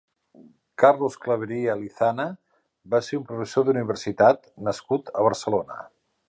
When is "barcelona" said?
5.29-5.79